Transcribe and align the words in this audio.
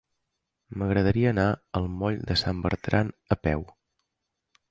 M'agradaria 0.83 1.33
anar 1.33 1.45
al 1.81 1.85
moll 2.03 2.17
de 2.31 2.37
Sant 2.43 2.63
Bertran 2.65 3.13
a 3.35 3.37
peu. 3.49 3.65